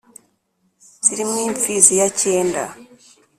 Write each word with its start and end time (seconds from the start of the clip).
zíri 1.05 1.23
mw'imfizi 1.29 1.93
ya 1.99 2.07
cyéndá 2.19 2.63